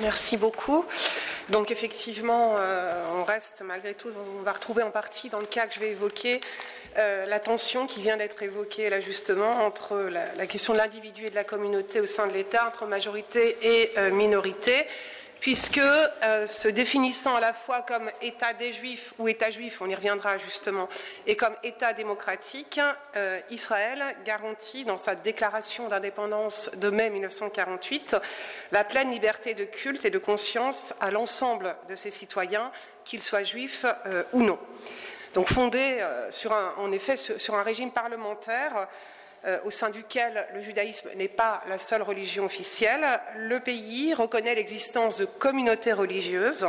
[0.00, 0.84] Merci beaucoup.
[1.48, 5.66] Donc effectivement, euh, on reste malgré tout, on va retrouver en partie dans le cas
[5.66, 6.40] que je vais évoquer
[6.98, 11.30] euh, la tension qui vient d'être évoquée là justement entre la, question de l'individu et
[11.30, 14.86] de la communauté au sein de l'État, entre majorité et euh, minorité
[15.40, 19.88] puisque euh, se définissant à la fois comme État des Juifs ou État juif, on
[19.88, 20.88] y reviendra justement,
[21.26, 22.80] et comme État démocratique,
[23.16, 28.16] euh, Israël garantit dans sa déclaration d'indépendance de mai 1948
[28.72, 32.72] la pleine liberté de culte et de conscience à l'ensemble de ses citoyens,
[33.04, 34.58] qu'ils soient juifs euh, ou non.
[35.34, 38.88] Donc fondé sur en effet sur un régime parlementaire
[39.64, 43.04] au sein duquel le judaïsme n'est pas la seule religion officielle,
[43.36, 46.66] le pays reconnaît l'existence de communautés religieuses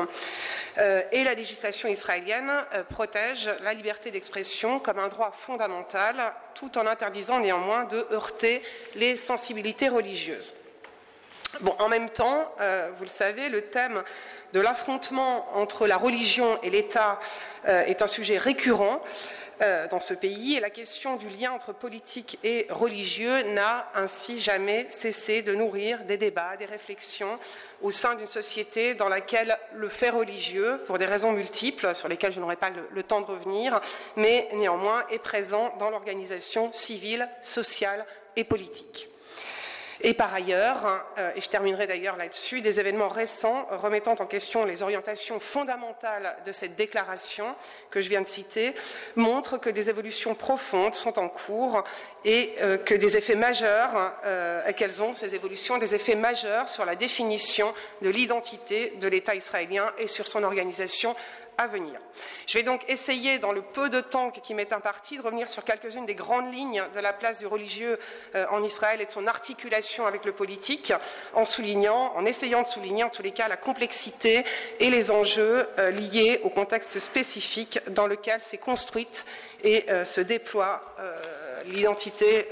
[0.80, 6.78] euh, et la législation israélienne euh, protège la liberté d'expression comme un droit fondamental, tout
[6.78, 8.62] en interdisant néanmoins de heurter
[8.94, 10.54] les sensibilités religieuses.
[11.80, 12.54] En même temps,
[12.98, 14.04] vous le savez, le thème
[14.54, 17.20] de l'affrontement entre la religion et l'État
[17.66, 19.02] est un sujet récurrent.
[19.61, 24.39] Euh, dans ce pays et la question du lien entre politique et religieux n'a ainsi
[24.39, 27.39] jamais cessé de nourrir des débats, des réflexions
[27.81, 32.33] au sein d'une société dans laquelle le fait religieux, pour des raisons multiples sur lesquelles
[32.33, 33.81] je n'aurai pas le, temps de revenir,
[34.16, 39.09] mais néanmoins est présent dans l'organisation civile, sociale et politique.
[40.08, 44.63] Et par ailleurs, euh, et je terminerai d'ailleurs là-dessus, des événements récents remettant en question
[44.63, 47.53] les orientations fondamentales de cette déclaration
[47.91, 48.73] que je viens de citer
[49.17, 51.83] montrent que des évolutions profondes sont en cours
[52.23, 56.85] et euh, que des effets majeurs, euh, qu'elles ont ces évolutions, des effets majeurs sur
[56.85, 61.17] la définition de l'identité de l'État israélien et sur son organisation
[62.45, 65.63] Je vais donc essayer, dans le peu de temps qui m'est imparti, de revenir sur
[65.63, 68.00] quelques-unes des grandes lignes de la place du religieux
[68.36, 70.94] euh, en Israël et de son articulation avec le politique,
[71.33, 74.45] en soulignant, en essayant de souligner en tous les cas la complexité
[74.80, 79.25] et les enjeux euh, liés au contexte spécifique dans lequel s'est construite
[79.63, 80.81] et euh, se déploie
[81.66, 82.47] l'identité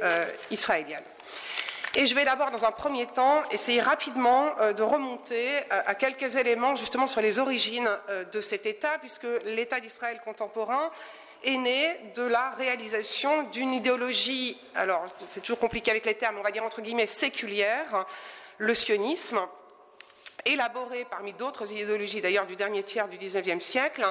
[0.51, 1.03] israélienne.
[1.97, 5.95] Et je vais d'abord, dans un premier temps, essayer rapidement euh, de remonter euh, à
[5.95, 10.91] quelques éléments justement sur les origines euh, de cet État, puisque l'État d'Israël contemporain
[11.45, 16.41] est né de la réalisation d'une idéologie, alors c'est toujours compliqué avec les termes, on
[16.41, 18.05] va dire entre guillemets séculière,
[18.57, 19.39] le sionisme,
[20.43, 24.05] élaboré parmi d'autres idéologies d'ailleurs du dernier tiers du XIXe siècle,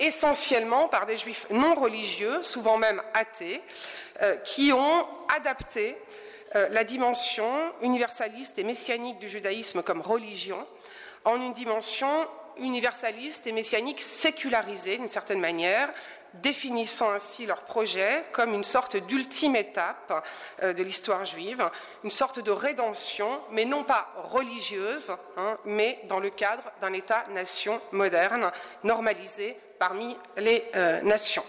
[0.00, 3.60] essentiellement par des juifs non religieux, souvent même athées,
[4.44, 5.96] qui ont adapté
[6.56, 7.50] euh, la dimension
[7.82, 10.66] universaliste et messianique du judaïsme comme religion
[11.24, 15.92] en une dimension universaliste et messianique sécularisée d'une certaine manière,
[16.34, 20.24] définissant ainsi leur projet comme une sorte d'ultime étape
[20.62, 21.68] euh, de l'histoire juive,
[22.04, 27.80] une sorte de rédemption, mais non pas religieuse, hein, mais dans le cadre d'un État-nation
[27.92, 28.50] moderne,
[28.84, 31.44] normalisé parmi les euh, nations.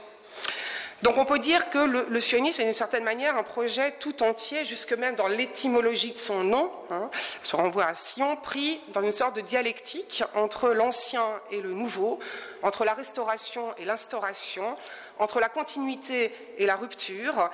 [1.01, 4.65] Donc on peut dire que le, sionisme est d'une certaine manière un projet tout entier,
[4.65, 7.09] jusque même dans l'étymologie de son nom, hein,
[7.41, 12.19] se renvoie à Sion, pris dans une sorte de dialectique entre l'ancien et le nouveau,
[12.61, 14.77] entre la restauration et l'instauration,
[15.17, 17.49] entre la continuité et la rupture,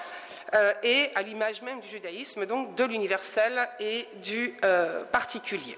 [0.53, 5.77] euh, et à l'image même du judaïsme, donc de l'universel et du euh, particulier.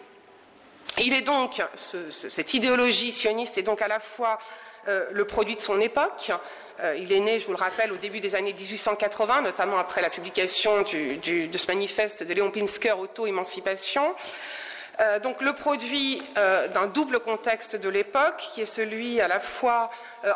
[0.97, 4.39] Il est donc, cette idéologie sioniste est donc à la fois
[4.87, 6.31] euh, le produit de son époque,
[6.97, 10.09] il est né, je vous le rappelle, au début des années 1880, notamment après la
[10.09, 14.15] publication de ce manifeste de Léon Pinsker, Auto-émancipation.
[14.99, 19.39] Euh, donc le produit euh, d'un double contexte de l'époque, qui est celui à la
[19.39, 19.89] fois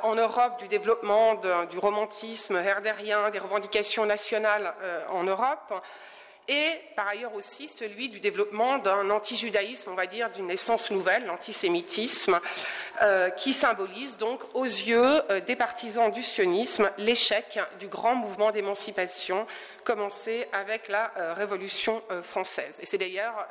[0.03, 1.35] en Europe du développement
[1.69, 4.73] du romantisme herdérien, des revendications nationales
[5.09, 5.73] en Europe,
[6.47, 11.25] et par ailleurs aussi celui du développement d'un anti-judaïsme, on va dire, d'une essence nouvelle,
[11.25, 12.39] l'antisémitisme,
[13.01, 18.51] euh, qui symbolise donc aux yeux euh, des partisans du sionisme l'échec du grand mouvement
[18.51, 19.45] d'émancipation
[19.83, 22.73] commencé avec la euh, Révolution française.
[22.79, 23.47] Et c'est d'ailleurs,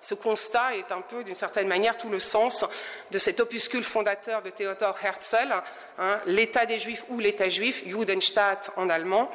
[0.00, 2.64] ce constat est un peu, d'une certaine manière, tout le sens
[3.10, 5.52] de cet opuscule fondateur de Theodor Herzl,
[5.98, 9.30] hein, l'État des Juifs ou l'État juif, Judenstaat en allemand,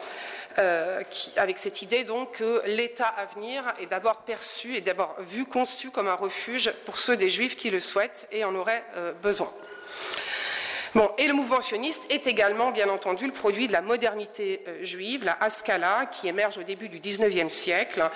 [0.57, 1.04] euh,
[1.38, 5.92] avec cette idée donc que l'État à venir est d'abord perçu et d'abord vu, conçu
[5.92, 9.52] comme un refuge pour ceux des Juifs qui le souhaitent et en auraient euh, besoin.
[10.96, 14.84] Bon, et le mouvement sioniste est également, bien entendu, le produit de la modernité euh,
[14.84, 18.10] juive, la Haskalah, qui émerge au début du XIXe siècle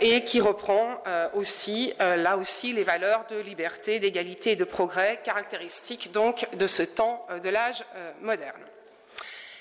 [0.00, 1.02] et qui reprend
[1.34, 6.82] aussi, là aussi, les valeurs de liberté, d'égalité et de progrès, caractéristiques donc de ce
[6.82, 7.82] temps de l'âge
[8.20, 8.62] moderne.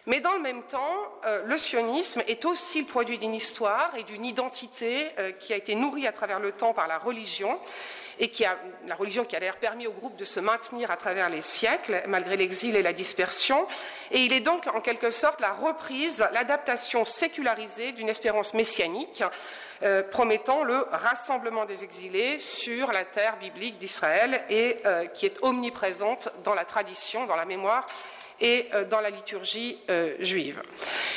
[0.08, 0.96] Mais dans le même temps,
[1.26, 5.56] euh, le sionisme est aussi le produit d'une histoire et d'une identité euh, qui a
[5.56, 7.60] été nourrie à travers le temps par la religion
[8.20, 8.58] et qui a
[8.88, 12.04] la religion qui a l'air permis au groupe de se maintenir à travers les siècles,
[12.08, 13.66] malgré l'exil et la dispersion.
[14.12, 19.24] Et il est donc en quelque sorte la reprise, l'adaptation sécularisée d'une espérance messianique
[19.84, 25.38] euh, promettant le rassemblement des exilés sur la terre biblique d'Israël et euh, qui est
[25.42, 27.86] omniprésente dans la tradition, dans la mémoire
[28.42, 30.62] et euh, dans la liturgie euh, juive.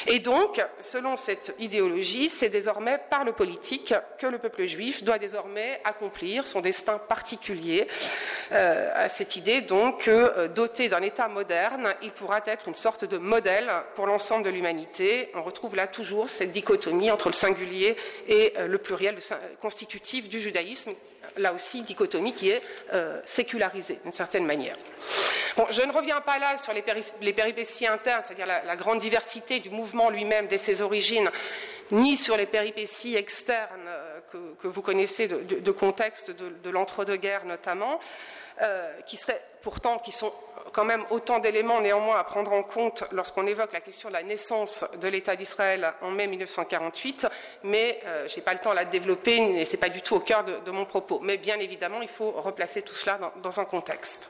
[0.06, 5.18] Et donc, selon cette idéologie, c'est désormais par le politique que le peuple juif doit
[5.18, 7.88] désormais accomplir son destin particulier
[8.52, 13.04] euh, à cette idée donc que doté d'un État moderne, il pourra être une sorte
[13.04, 15.30] de modèle pour l'ensemble de l'humanité.
[15.34, 17.96] On retrouve là toujours cette dichotomie entre le singulier
[18.28, 19.18] et le pluriel
[19.60, 20.92] constitutif du judaïsme
[21.36, 22.62] là aussi dichotomie qui est
[23.24, 24.76] sécularisée d'une certaine manière
[25.70, 26.82] je ne reviens pas là sur les,
[27.32, 31.30] péripéties internes, c'est-à-dire la, grande diversité du mouvement lui-même dès ses origines,
[31.90, 34.20] ni sur les péripéties externes euh,
[34.60, 37.98] que, vous connaissez de, contexte de, l'entre-deux-guerres notamment,
[38.62, 40.32] euh, qui seraient pourtant, sont
[40.72, 44.22] quand même autant d'éléments néanmoins à prendre en compte lorsqu'on évoque la question de la
[44.22, 47.26] naissance de l'État d'Israël en mai 1948,
[47.64, 50.02] mais euh, je n'ai pas le temps de la développer et ce n'est pas du
[50.02, 51.20] tout au cœur de, mon propos.
[51.22, 54.28] Mais bien évidemment, il faut replacer tout cela dans un contexte.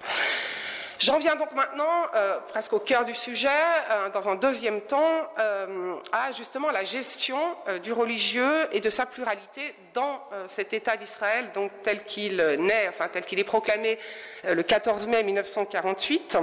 [0.98, 5.30] J'en viens donc maintenant, euh, presque au cœur du sujet, euh, dans un deuxième temps,
[5.38, 7.38] euh, à justement la gestion
[7.84, 13.08] du religieux et de sa pluralité dans cet État d'Israël, donc tel qu'il naît, enfin
[13.12, 13.98] tel qu'il est proclamé
[14.44, 16.38] le 14 mai 1948.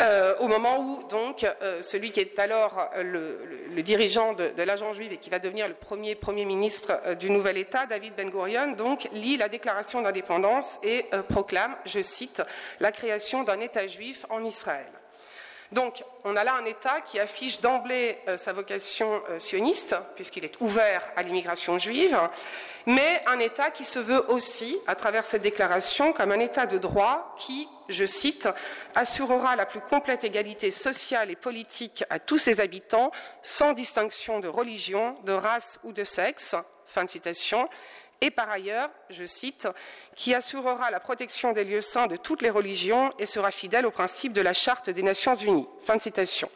[0.00, 3.38] Euh, au moment où donc euh, celui qui est alors euh,
[3.74, 7.58] le, dirigeant de, l'agent juive et qui va devenir le premier premier ministre du nouvel
[7.58, 12.42] État, David Ben Gurion, donc lit la déclaration d'indépendance et proclame, je cite,
[12.80, 14.86] la création d'un État juif en Israël.
[15.74, 20.44] Donc, on a là un État qui affiche d'emblée euh, sa vocation euh, sioniste, puisqu'il
[20.44, 22.16] est ouvert à l'immigration juive,
[22.86, 26.78] mais un État qui se veut aussi, à travers cette déclaration, comme un État de
[26.78, 28.48] droit qui, je cite,
[28.94, 33.10] assurera la plus complète égalité sociale et politique à tous ses habitants,
[33.42, 36.54] sans distinction de religion, de race ou de sexe.
[36.86, 37.68] Fin de citation
[38.24, 39.68] et par ailleurs, je cite,
[40.16, 43.90] qui assurera la protection des lieux saints de toutes les religions et sera fidèle au
[43.90, 45.68] principe de la Charte des Nations Unies.
[45.84, 46.48] Fin de citation.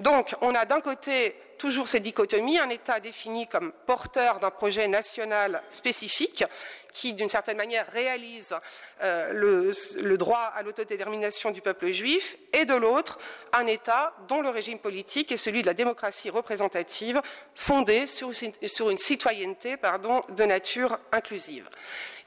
[0.00, 4.88] Donc, on a d'un côté toujours cette dichotomie, un État défini comme porteur d'un projet
[4.88, 6.42] national spécifique
[6.94, 8.54] qui, d'une certaine manière, réalise
[9.02, 9.32] euh,
[10.00, 13.18] le, droit à l'autodétermination du peuple juif, et de l'autre,
[13.52, 17.20] un État dont le régime politique est celui de la démocratie représentative,
[17.54, 18.30] fondée sur,
[18.88, 21.68] une citoyenneté de nature inclusive.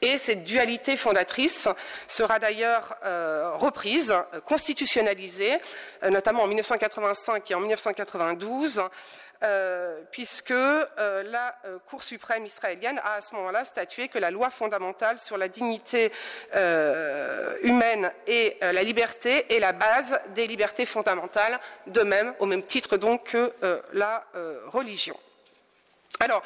[0.02, 1.68] Et cette dualité fondatrice
[2.08, 4.14] sera d'ailleurs euh, reprise,
[4.46, 5.58] constitutionnalisée,
[6.04, 8.84] euh, notamment en 1985 et en 1992,
[9.44, 10.54] euh, puisque
[10.98, 11.56] la
[11.90, 16.12] Cour suprême israélienne a à ce moment-là statué que la loi fondamentale sur la dignité
[17.64, 22.98] humaine et la liberté est la base des libertés fondamentales, de même, au même titre
[22.98, 23.54] donc que
[23.94, 24.24] la
[24.68, 25.18] religion.
[26.20, 26.42] Alors,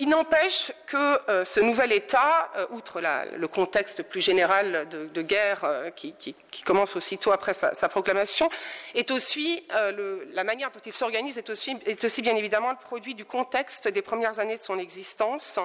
[0.00, 3.02] il n'empêche que euh, ce nouvel État, euh, outre
[3.36, 8.48] le contexte plus général de, guerre euh, qui, commence aussitôt après sa, proclamation,
[8.94, 9.62] est aussi
[10.32, 13.88] la manière dont il s'organise est aussi, est aussi, bien évidemment le produit du contexte
[13.88, 15.58] des premières années de son existence.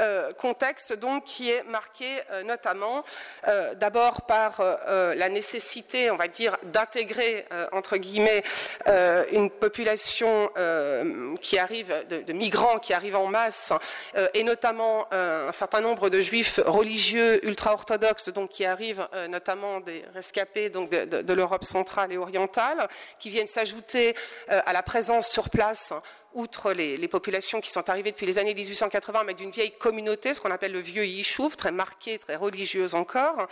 [0.00, 3.04] Euh, contexte donc qui est marqué euh, notamment
[3.48, 8.42] euh, d'abord par la nécessité, on va dire, d'intégrer entre guillemets
[9.32, 10.50] une population
[11.40, 13.72] qui arrive de, migrants qui arrivent en masse
[14.34, 20.70] et notamment un certain nombre de juifs religieux ultra-orthodoxes donc qui arrivent notamment des rescapés
[20.70, 22.88] donc de l'Europe centrale et orientale
[23.18, 24.14] qui viennent s'ajouter
[24.48, 25.92] à la présence sur place
[26.38, 30.40] outre les, populations qui sont arrivées depuis les années 1880, mais d'une vieille communauté, ce
[30.40, 33.48] qu'on appelle le vieux Yishuv, très marquée, très religieuse encore,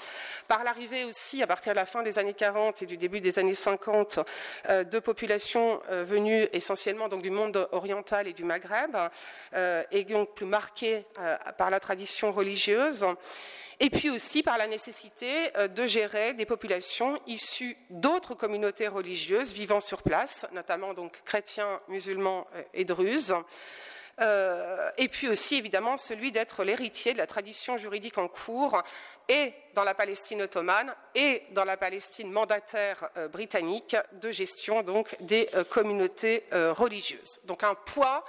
[0.47, 3.41] par l'arrivée aussi, à partir de la fin des années 40 et du début des
[3.41, 4.21] années 50,
[4.69, 8.97] euh, de populations euh, venues essentiellement donc, du monde oriental et du Maghreb,
[9.55, 11.05] euh, et donc plus marquées
[11.59, 13.05] par la tradition religieuse
[13.79, 19.53] et puis aussi par la nécessité euh, de gérer des populations issues d'autres communautés religieuses
[19.53, 23.37] vivant sur place, notamment donc chrétiens, musulmans euh, et druzes.
[24.19, 28.83] Euh, et puis aussi évidemment celui d'être l'héritier de la tradition juridique en cours
[29.29, 35.51] et dans la Palestine ottomane et dans la Palestine mandataire britannique de gestion donc des
[35.69, 37.41] communautés religieuses.
[37.45, 38.25] Donc un poids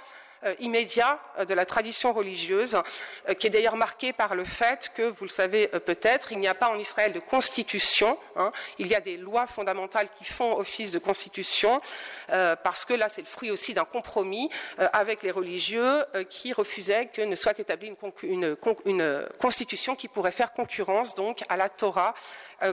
[0.60, 2.80] immédiat euh, de la tradition religieuse,
[3.28, 6.48] euh, qui est d'ailleurs marqué par le fait que, vous le savez peut-être, il n'y
[6.48, 8.18] a pas en Israël de constitution.
[8.36, 8.50] Hein.
[8.78, 11.80] il y a des lois fondamentales qui font office de constitution,
[12.28, 14.50] parce que là, c'est le fruit aussi d'un compromis
[14.92, 17.92] avec les religieux qui refusaient que ne soit établie
[18.22, 22.14] une, une, constitution qui pourrait faire concurrence donc à la Torah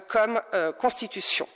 [0.08, 0.42] comme
[0.78, 1.48] constitution.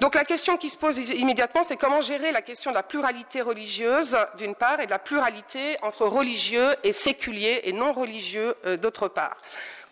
[0.00, 3.42] Donc la question qui se pose immédiatement, c'est comment gérer la question de la pluralité
[3.42, 8.78] religieuse, d'une part, et de la pluralité entre religieux et séculiers et non religieux, euh,
[8.78, 9.36] d'autre part.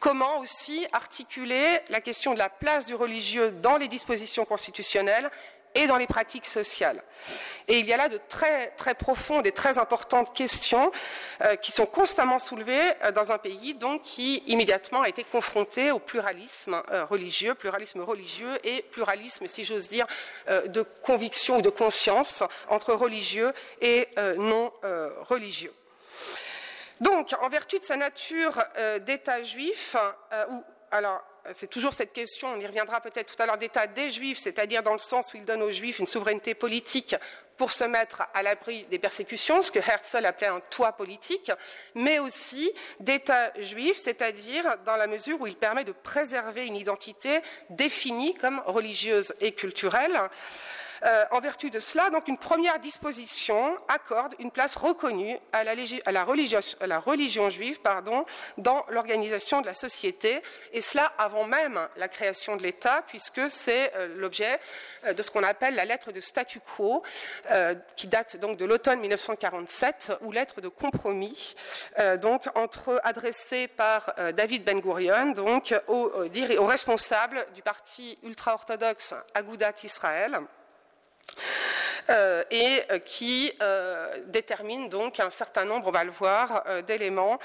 [0.00, 5.28] Comment aussi articuler la question de la place du religieux dans les dispositions constitutionnelles
[5.74, 7.02] et dans les pratiques sociales.
[7.68, 10.90] Et il y a là de très, très profondes et très importantes questions
[11.42, 15.90] euh, qui sont constamment soulevées euh, dans un pays donc, qui immédiatement a été confronté
[15.90, 20.06] au pluralisme euh, religieux, pluralisme religieux et pluralisme, si j'ose dire,
[20.66, 24.72] de conviction ou de conscience entre religieux et non
[25.28, 25.72] religieux.
[27.00, 28.62] Donc, en vertu de sa nature
[29.00, 29.96] d'État juif,
[30.50, 31.22] ou alors
[31.56, 34.82] c'est toujours cette question, on y reviendra peut-être tout à l'heure, d'État des Juifs, c'est-à-dire
[34.82, 37.14] dans le sens où il donne aux Juifs une souveraineté politique
[37.56, 41.50] pour se mettre à l'abri des persécutions, ce que Herzl appelait un toit politique,
[41.94, 47.40] mais aussi d'État juif, c'est-à-dire dans la mesure où il permet de préserver une identité
[47.70, 50.20] définie comme religieuse et culturelle.
[51.04, 56.24] Euh, en vertu de cela, donc une première disposition accorde une place reconnue à la,
[56.24, 57.78] religion, juive
[58.58, 63.92] dans l'organisation de la société, et cela avant même la création de l'État, puisque c'est
[63.96, 64.60] euh, l'objet
[65.04, 67.02] euh, de ce qu'on appelle la lettre de statu quo,
[67.96, 71.54] qui date donc de l'automne 1947, ou lettre de compromis,
[72.20, 75.74] donc entre adressée par David Ben Gurion, donc
[76.66, 80.40] responsables du parti ultra-orthodoxe Agudat Israël.
[82.10, 87.38] Euh, et euh, qui euh, détermine donc un certain nombre, on va le voir, d'éléments,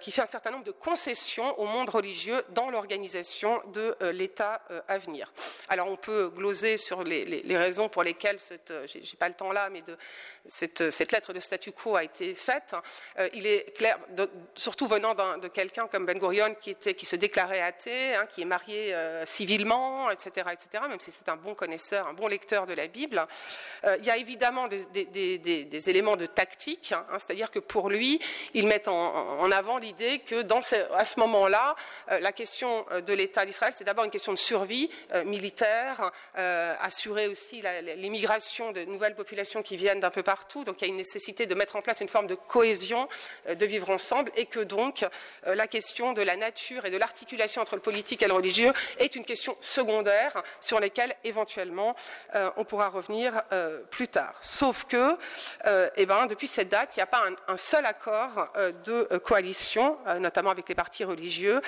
[0.00, 4.98] qui fait un certain nombre de concessions au monde religieux dans l'organisation de l'État à
[4.98, 5.32] venir.
[5.68, 8.38] Alors on peut gloser sur les, raisons pour lesquelles,
[8.86, 9.82] j'ai pas le temps là, mais
[10.46, 12.74] cette, lettre de statu quo a été faite.
[13.32, 13.98] il est clair,
[14.54, 18.42] surtout venant de quelqu'un comme Ben Gurion qui, était, qui se déclarait athée, hein, qui
[18.42, 18.94] est marié
[19.24, 23.26] civilement, etc., etc., même si c'est un bon connaisseur, un bon lecteur de la Bible.
[23.94, 28.20] Euh, il y a évidemment des, éléments de tactique, hein, hein, c'est-à-dire que pour lui,
[28.54, 30.60] il met en, avant l'idée que dans
[30.92, 31.76] à ce moment-là,
[32.10, 34.90] euh, la question euh, de l'État d'Israël, c'est d'abord une question de survie
[35.26, 37.62] militaire, assurer aussi
[37.96, 40.64] l'immigration de nouvelles populations qui viennent d'un peu partout.
[40.64, 43.08] Donc il y a une nécessité de mettre en place une forme de cohésion,
[43.48, 45.04] de vivre ensemble, et que donc
[45.44, 49.16] la question de la nature et de l'articulation entre le politique et le religieux est
[49.16, 51.94] une question secondaire sur laquelle éventuellement
[52.56, 53.42] on pourra revenir
[53.90, 54.34] plus tard.
[54.42, 55.16] Sauf que,
[55.66, 59.08] euh, eh ben, depuis cette date, il n'y a pas un, seul accord euh, de
[59.10, 61.60] euh, coalition, notamment avec les partis religieux,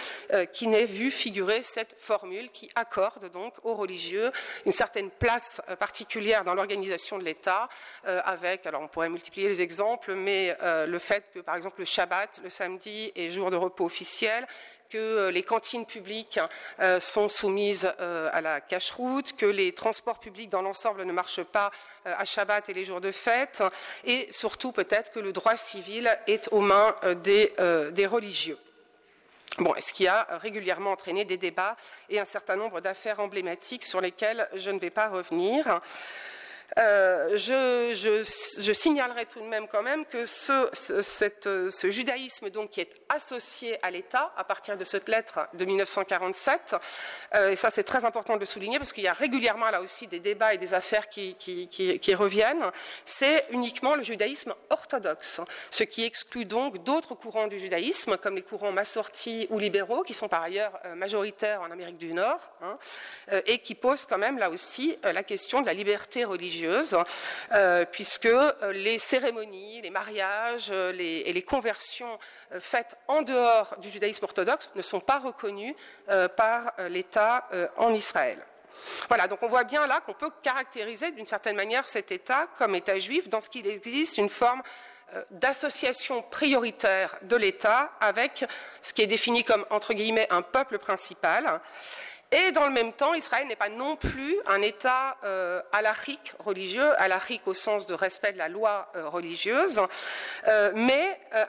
[0.53, 4.31] qui n'ait vu figurer cette formule qui accorde donc aux religieux
[4.65, 7.69] une certaine place particulière dans l'organisation de l'État,
[8.05, 12.41] avec, alors on pourrait multiplier les exemples, mais le fait que, par exemple, le Shabbat,
[12.43, 14.47] le samedi, est jour de repos officiel,
[14.89, 16.41] que euh, les cantines publiques
[16.81, 21.43] euh, sont soumises euh, à la cache-route, que les transports publics dans l'ensemble ne marchent
[21.43, 21.71] pas
[22.05, 23.63] à Shabbat et les jours de fête,
[24.05, 27.53] et surtout peut-être que le droit civil est aux mains des,
[27.91, 28.59] des religieux.
[29.59, 31.77] Bon, ce qui a régulièrement entraîné des débats
[32.09, 35.81] et un certain nombre d'affaires emblématiques sur lesquelles je ne vais pas revenir?
[36.79, 43.79] Euh, je, signalerai tout de même quand même que ce, judaïsme donc, qui est associé
[43.83, 46.77] à l'État à partir de cette lettre de 1947,
[47.35, 49.81] euh, et ça c'est très important de le souligner parce qu'il y a régulièrement là
[49.81, 51.35] aussi des débats et des affaires qui,
[52.15, 52.71] reviennent,
[53.07, 55.41] c'est uniquement le judaïsme orthodoxe,
[55.71, 60.13] ce qui exclut donc d'autres courants du judaïsme comme les courants massortis ou libéraux qui
[60.13, 62.79] sont par ailleurs euh, majoritaires en Amérique du Nord hein,
[63.47, 68.27] et qui posent quand même là aussi la question de la liberté religieuse euh, puisque
[68.27, 72.19] euh, les cérémonies, les mariages euh, et les conversions
[72.61, 75.75] faites en dehors du judaïsme orthodoxe ne sont pas reconnues
[76.37, 78.39] par l'État en Israël.
[79.09, 82.75] Voilà, donc on voit bien là qu'on peut caractériser d'une certaine manière cet État comme
[82.75, 84.63] État juif dans ce qu'il existe une forme
[85.33, 88.45] d'association prioritaire de l'État avec
[88.81, 91.61] ce qui est défini comme, entre guillemets, un peuple principal
[92.37, 96.93] et dans le même temps, Israël n'est pas non plus un État euh, alachique religieux,
[97.01, 99.81] alachique au sens de respect de la loi euh, religieuse,
[100.47, 101.45] euh, mais euh,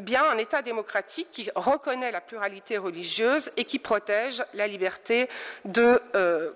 [0.00, 5.28] bien un État démocratique qui reconnaît la pluralité religieuse et qui protège la liberté
[5.64, 6.02] de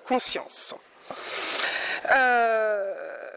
[0.05, 0.75] conscience.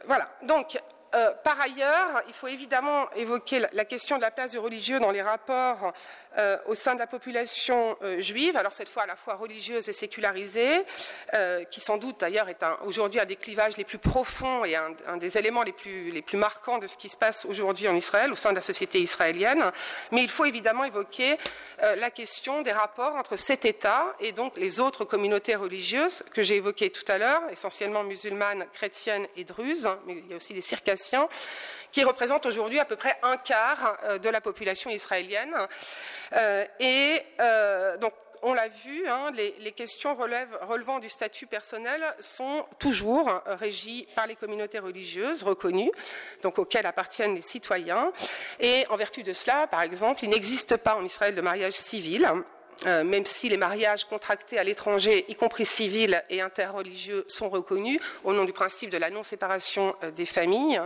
[0.06, 0.30] voilà.
[0.42, 0.80] Donc,
[1.16, 5.10] euh, par ailleurs, il faut évidemment évoquer la, question de la place du religieux dans
[5.10, 5.92] les rapports
[6.38, 9.90] euh, au sein de la population euh, juive, alors cette fois à la fois religieuse
[9.90, 10.86] et sécularisée,
[11.72, 15.38] qui sans doute d'ailleurs est aujourd'hui un des clivages les plus profonds et un, des
[15.38, 18.36] éléments les plus, les plus, marquants de ce qui se passe aujourd'hui en Israël, au
[18.36, 19.72] sein de la société israélienne.
[20.12, 21.38] Mais il faut évidemment évoquer
[21.80, 26.56] la question des rapports entre cet État et donc les autres communautés religieuses que j'ai
[26.56, 30.62] évoquées tout à l'heure, essentiellement musulmanes, chrétiennes et druzes, mais il y a aussi des
[30.62, 30.99] circassiens
[31.92, 35.56] qui représente aujourd'hui à peu près un quart euh, de la population israélienne.
[36.34, 42.66] Euh, et euh, donc, on l'a vu, hein, les, questions relevant du statut personnel sont
[42.80, 45.92] toujours régies par les communautés religieuses reconnues,
[46.46, 48.14] auxquelles appartiennent les citoyens.
[48.62, 52.32] Et en vertu de cela, par exemple, il n'existe pas en Israël de mariage civil.
[52.86, 58.34] Même si les mariages contractés à l'étranger, y compris civils et interreligieux, sont reconnus au
[58.34, 60.82] nom du principe de la non-séparation des familles.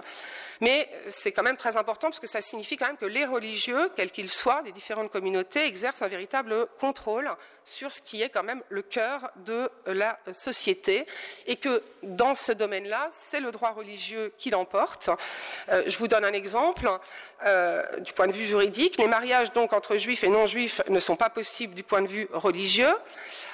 [0.61, 3.89] Mais c'est quand même très important parce que ça signifie quand même que les religieux,
[3.95, 7.29] quels qu'ils soient, des différentes communautés, exercent un véritable contrôle
[7.65, 11.05] sur ce qui est quand même le cœur de la société
[11.47, 15.09] et que dans ce domaine-là, c'est le droit religieux qui l'emporte.
[15.69, 16.89] Euh, je vous donne un exemple
[17.45, 18.97] euh, du point de vue juridique.
[18.97, 22.27] Les mariages donc entre juifs et non-juifs ne sont pas possibles du point de vue
[22.31, 22.93] religieux.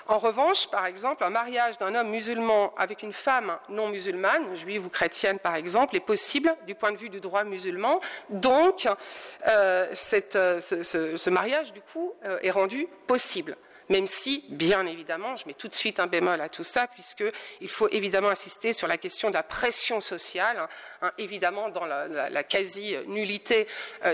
[0.07, 4.85] En revanche, par exemple, un mariage d'un homme musulman avec une femme non musulmane, juive
[4.85, 7.99] ou chrétienne par exemple, est possible du point de vue du droit musulman.
[8.29, 8.87] Donc,
[9.47, 9.87] euh,
[10.35, 13.55] euh, ce, mariage, du coup, euh, est rendu possible
[13.91, 17.69] même si, bien évidemment, je mets tout de suite un bémol à tout ça, puisqu'il
[17.69, 20.59] faut évidemment insister sur la question de la pression sociale,
[21.01, 23.65] hein, évidemment dans la, quasi-nullité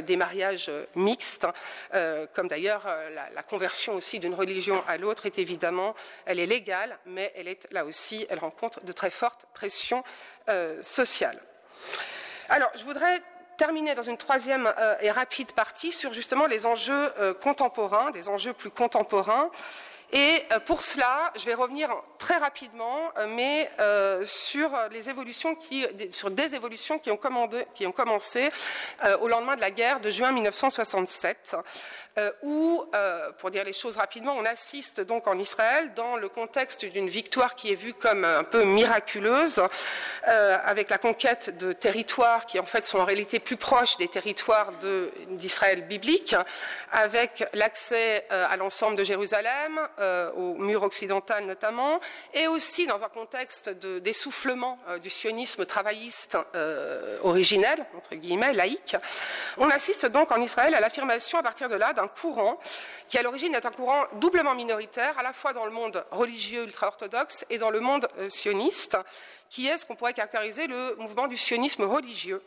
[0.03, 1.45] des mariages mixtes,
[1.91, 2.87] comme d'ailleurs
[3.33, 5.93] la, conversion aussi d'une religion à l'autre est évidemment,
[6.25, 10.05] elle est légale, mais elle est là aussi, elle rencontre de très fortes pressions
[10.81, 11.41] sociales.
[12.49, 13.21] Alors, je voudrais
[13.57, 18.29] terminer dans une troisième euh, et rapide partie sur justement les enjeux euh, contemporains, des
[18.29, 19.49] enjeux plus contemporains.
[20.11, 23.69] Et euh, pour cela, je vais revenir très rapidement, mais
[24.23, 27.17] sur les évolutions qui, sur des évolutions qui ont,
[27.91, 28.49] commencé
[29.21, 31.55] au lendemain de la guerre de juin 1967,
[32.41, 32.83] où,
[33.37, 37.53] pour dire les choses rapidement, on assiste donc en Israël dans le contexte d'une victoire
[37.53, 39.61] qui est vue comme un peu miraculeuse,
[40.23, 44.71] avec la conquête de territoires qui en fait sont en réalité plus proches des territoires
[45.29, 46.35] d'Israël biblique,
[46.91, 51.99] avec l'accès à l'ensemble de Jérusalem, euh, au mur occidental notamment,
[52.33, 58.95] et aussi dans un contexte d'essoufflement euh, du sionisme travailliste euh, originel, entre guillemets, laïque.
[59.57, 62.59] On assiste donc en Israël à l'affirmation à partir de là d'un courant
[63.07, 66.63] qui à l'origine est un courant doublement minoritaire, à la fois dans le monde religieux
[66.63, 68.97] ultra-orthodoxe et dans le monde sioniste,
[69.49, 72.41] qui est ce qu'on pourrait caractériser le mouvement du sionisme religieux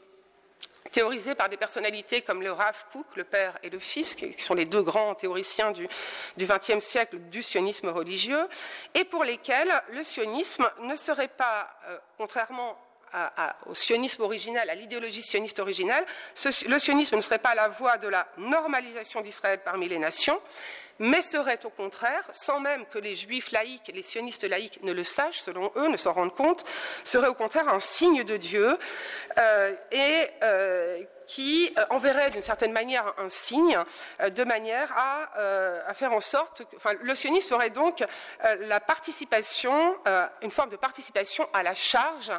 [0.91, 4.55] théorisé par des personnalités comme le Rav Kook, le père et le fils, qui sont
[4.55, 5.89] les deux grands théoriciens du
[6.39, 8.49] XXe siècle du sionisme religieux,
[8.95, 12.79] et pour lesquels le sionisme ne serait pas, euh, contrairement
[13.67, 16.05] au sionisme original, à l'idéologie sioniste originale,
[16.67, 20.39] le sionisme ne serait pas la voie de la normalisation d'Israël parmi les nations,
[20.99, 25.05] mais serait au contraire, sans même que les juifs laïcs, les sionistes laïcs ne le
[25.05, 26.65] sachent, selon eux, ne s'en rendent compte,
[27.05, 28.77] serait au contraire un signe de Dieu
[29.39, 33.79] euh, et euh, qui euh, enverrait d'une certaine manière un signe
[34.19, 38.05] de manière à, faire en sorte que enfin, le sionisme ferait donc
[38.61, 39.97] la participation,
[40.43, 42.33] une forme de participation à la charge.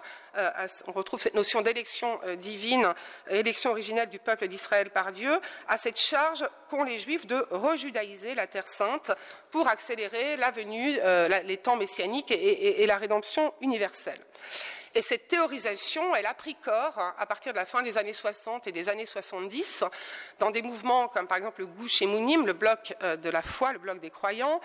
[0.88, 2.93] on retrouve cette notion d'élection divine,
[3.30, 8.36] élection originelle du peuple d'Israël par Dieu, à cette charge qu'ont les juifs de rejudaïser
[8.36, 9.12] la Terre sainte
[9.52, 14.19] pour accélérer la venue, euh, les temps messianiques et, la rédemption universelle.
[14.95, 18.13] Et cette théorisation, elle a pris corps hein, à partir de la fin des années
[18.13, 19.84] 60 et des années 70
[20.39, 23.73] dans des mouvements comme par exemple le Gouche Mounim, le bloc euh, de la foi,
[23.73, 24.60] le bloc des croyants,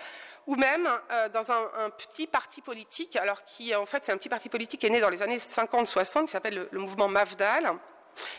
[0.47, 4.29] ou même euh, dans un, petit parti politique, alors qui en fait c'est un petit
[4.29, 7.73] parti politique qui est né dans les années 50-60 qui s'appelle le, mouvement Mafdal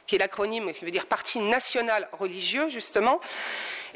[0.07, 3.21] qui est l'acronyme qui veut dire Parti national religieux, justement,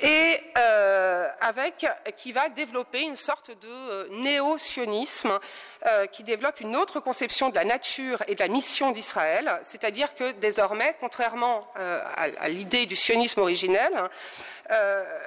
[0.03, 1.87] et euh, avec
[2.17, 5.39] qui va développer une sorte de euh, néo-sionisme
[5.87, 10.15] euh, qui développe une autre conception de la nature et de la mission d'Israël, c'est-à-dire
[10.15, 13.93] que désormais, contrairement à, l'idée du sionisme originel,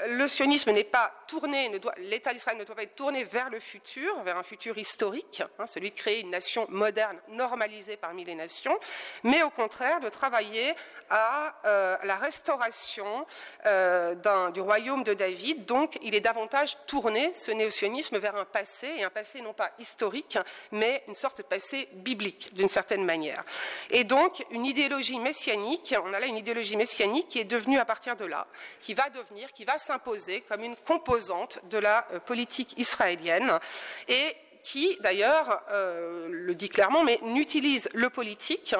[0.07, 4.21] le sionisme n'est pas tourné, l'État d'Israël ne doit pas être tourné vers le futur,
[4.23, 8.77] vers un futur historique, hein, celui de créer une nation moderne, normalisée parmi les nations,
[9.23, 10.73] mais au contraire de travailler
[11.09, 13.25] à la restauration
[13.65, 15.65] du royaume de David.
[15.65, 19.71] Donc, il est davantage tourné, ce néo-sionisme, vers un passé, et un passé non pas
[19.79, 20.37] historique,
[20.71, 23.43] mais une sorte de passé biblique, d'une certaine manière.
[23.89, 27.85] Et donc, une idéologie messianique, on a là une idéologie messianique qui est devenue à
[27.85, 28.47] partir de là,
[28.79, 33.59] qui va devenir, qui va s'imposer comme une composante de la euh, politique israélienne.
[34.07, 38.73] Et qui, d'ailleurs, euh, le dit clairement, mais n'utilise le politique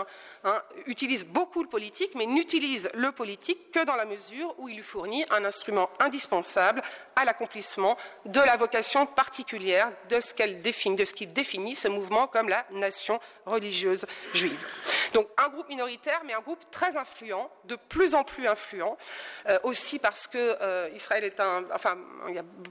[0.46, 4.76] Hein, utilise beaucoup le politique, mais n'utilise le politique que dans la mesure où il
[4.76, 6.82] lui fournit un instrument indispensable
[7.16, 11.88] à l'accomplissement de la vocation particulière de ce qu'elle définit, de ce qui définit ce
[11.88, 14.68] mouvement comme la nation religieuse juive.
[15.14, 18.98] Donc un groupe minoritaire, mais un groupe très influent, de plus en plus influent,
[19.48, 21.98] euh, aussi parce que euh, Israël est un, enfin,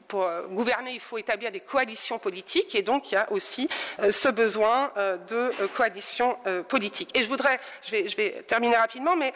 [0.08, 3.68] pour gouverner, il faut établir des coalitions politiques, et donc il y a aussi
[4.10, 4.92] ce besoin
[5.28, 6.36] de coalitions
[6.68, 7.10] politiques.
[7.16, 9.32] Et je voudrais je vais, terminer rapidement, mais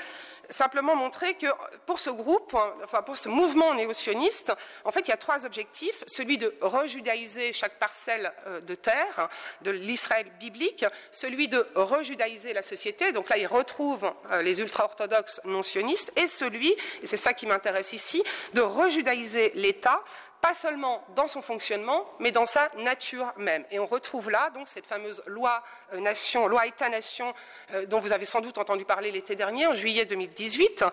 [0.50, 1.46] simplement montrer que
[1.86, 4.52] pour ce groupe, enfin pour ce mouvement néo-sioniste,
[4.84, 6.04] en fait, il y a trois objectifs.
[6.06, 9.28] Celui de rejudaïser chaque parcelle euh, de terre
[9.62, 15.40] de l'Israël biblique, celui de rejudaïser la société, donc là, il retrouve euh, les ultra-orthodoxes
[15.44, 16.70] non-sionistes, et celui,
[17.02, 18.22] et c'est ça qui m'intéresse ici,
[18.54, 20.02] de rejudaïser l'État
[20.46, 23.64] pas seulement dans son fonctionnement, mais dans sa nature même.
[23.72, 25.60] Et on retrouve là donc cette fameuse loi
[25.92, 27.34] euh, nation, loi État-nation,
[27.74, 30.84] euh, dont vous avez sans doute entendu parler l'été dernier, en juillet 2018,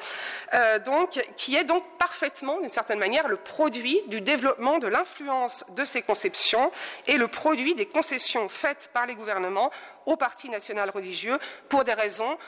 [0.56, 5.64] euh, donc, qui est donc parfaitement, d'une certaine manière, le produit du développement de l'influence
[5.76, 6.72] de ces conceptions
[7.06, 9.70] et le produit des concessions faites par les gouvernements
[10.08, 11.38] au Parti national religieux
[11.70, 12.40] pour des raisons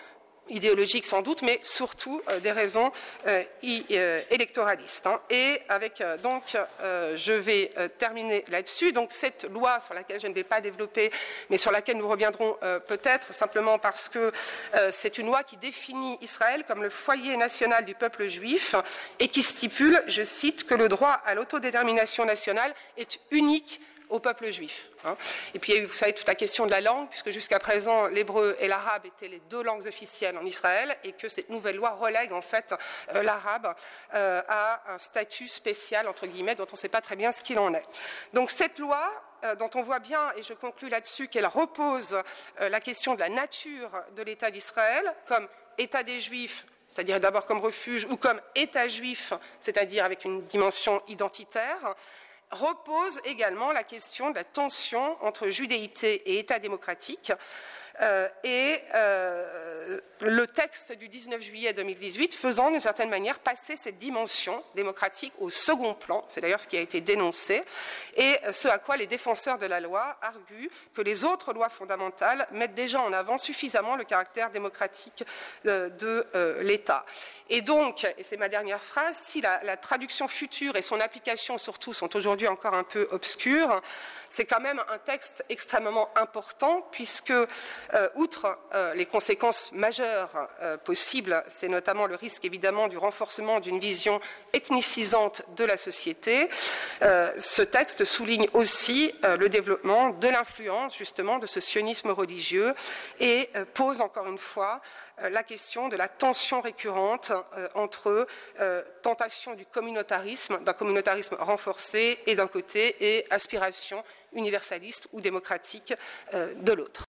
[0.50, 2.92] idéologiques sans doute, mais surtout euh, des raisons
[3.28, 3.44] euh,
[3.92, 5.08] euh, électoralistes.
[5.08, 5.20] Hein.
[5.30, 6.44] Et avec donc,
[7.16, 8.92] je vais terminer là-dessus.
[8.92, 11.12] Donc cette loi sur laquelle je ne vais pas développer,
[11.50, 14.32] mais sur laquelle nous reviendrons peut-être simplement parce que
[14.92, 18.76] c'est une loi qui définit Israël comme le foyer national du peuple juif
[19.20, 24.52] et qui stipule, je cite, que le droit à l'autodétermination nationale est unique au peuple
[24.52, 24.90] juif.
[25.04, 25.16] Hein.
[25.54, 28.68] Et puis, vous savez, toute la question de la langue, puisque jusqu'à présent, l'hébreu et
[28.68, 32.42] l'arabe étaient les deux langues officielles en Israël, et que cette nouvelle loi relègue en
[32.42, 32.74] fait
[33.14, 33.74] euh, l'arabe
[34.14, 37.42] euh, à un statut spécial, entre guillemets, dont on ne sait pas très bien ce
[37.42, 37.86] qu'il en est.
[38.34, 39.12] Donc, cette loi,
[39.44, 42.18] euh, dont on voit bien, et je conclus là-dessus, qu'elle repose
[42.60, 47.60] la question de la nature de l'État d'Israël comme État des Juifs c'est-à-dire d'abord comme
[47.60, 51.96] refuge, ou comme État juif, c'est-à-dire avec une dimension identitaire,
[52.52, 57.32] repose également la question de la tension entre judéité et État démocratique,
[58.44, 64.64] et euh, le texte du 19 juillet 2018 faisant d'une certaine manière passer cette dimension
[64.76, 67.64] démocratique au second plan, c'est d'ailleurs ce qui a été dénoncé,
[68.16, 72.48] et ce à quoi les défenseurs de la loi arguent que les autres lois fondamentales
[72.52, 75.24] mettent déjà en avant suffisamment le caractère démocratique
[75.66, 76.26] euh, de
[76.62, 77.06] l'État.
[77.50, 81.58] Et donc, et c'est ma dernière phrase, si la, la traduction future et son application
[81.58, 83.82] surtout sont aujourd'hui encore un peu obscures,
[84.30, 87.34] c'est quand même un texte extrêmement important puisque,
[87.94, 93.60] euh, outre euh, les conséquences majeures euh, possibles, c'est notamment le risque évidemment du renforcement
[93.60, 94.20] d'une vision
[94.54, 96.50] ethnicisante de la société,
[97.02, 102.74] ce texte souligne aussi le développement de l'influence justement de ce sionisme religieux
[103.20, 104.82] et pose encore une fois
[105.22, 107.32] la question de la tension récurrente
[107.74, 108.28] entre
[109.02, 115.94] tentation du communautarisme, d'un communautarisme renforcé et d'un côté, et aspiration universaliste ou démocratique
[116.34, 117.05] de l'autre.